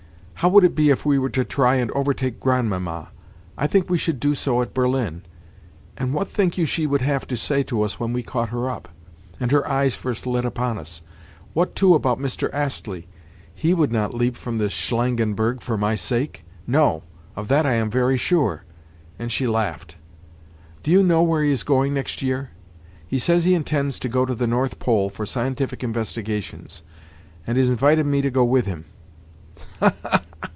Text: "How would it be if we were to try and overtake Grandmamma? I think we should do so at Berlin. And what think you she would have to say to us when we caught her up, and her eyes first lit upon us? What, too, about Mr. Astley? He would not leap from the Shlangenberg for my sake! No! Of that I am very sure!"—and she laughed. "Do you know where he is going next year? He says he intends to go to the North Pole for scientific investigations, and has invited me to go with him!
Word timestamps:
"How 0.43 0.49
would 0.49 0.63
it 0.63 0.73
be 0.73 0.89
if 0.89 1.05
we 1.05 1.19
were 1.19 1.29
to 1.29 1.45
try 1.45 1.75
and 1.75 1.91
overtake 1.91 2.39
Grandmamma? 2.39 3.09
I 3.59 3.67
think 3.67 3.91
we 3.91 3.99
should 3.99 4.19
do 4.19 4.33
so 4.33 4.63
at 4.63 4.73
Berlin. 4.73 5.21
And 5.95 6.15
what 6.15 6.29
think 6.31 6.57
you 6.57 6.65
she 6.65 6.87
would 6.87 7.03
have 7.03 7.27
to 7.27 7.37
say 7.37 7.61
to 7.61 7.83
us 7.83 7.99
when 7.99 8.11
we 8.11 8.23
caught 8.23 8.49
her 8.49 8.67
up, 8.67 8.89
and 9.39 9.51
her 9.51 9.69
eyes 9.69 9.93
first 9.93 10.25
lit 10.25 10.43
upon 10.43 10.79
us? 10.79 11.03
What, 11.53 11.75
too, 11.75 11.93
about 11.93 12.17
Mr. 12.17 12.49
Astley? 12.53 13.07
He 13.53 13.75
would 13.75 13.91
not 13.91 14.15
leap 14.15 14.35
from 14.35 14.57
the 14.57 14.67
Shlangenberg 14.69 15.61
for 15.61 15.77
my 15.77 15.93
sake! 15.93 16.43
No! 16.65 17.03
Of 17.35 17.47
that 17.49 17.67
I 17.67 17.73
am 17.73 17.91
very 17.91 18.17
sure!"—and 18.17 19.31
she 19.31 19.45
laughed. 19.45 19.97
"Do 20.81 20.89
you 20.89 21.03
know 21.03 21.21
where 21.21 21.43
he 21.43 21.51
is 21.51 21.61
going 21.61 21.93
next 21.93 22.23
year? 22.23 22.49
He 23.07 23.19
says 23.19 23.43
he 23.43 23.53
intends 23.53 23.99
to 23.99 24.09
go 24.09 24.25
to 24.25 24.33
the 24.33 24.47
North 24.47 24.79
Pole 24.79 25.11
for 25.11 25.23
scientific 25.27 25.83
investigations, 25.83 26.81
and 27.45 27.59
has 27.59 27.69
invited 27.69 28.07
me 28.07 28.23
to 28.23 28.31
go 28.31 28.43
with 28.43 28.65
him! 28.65 28.85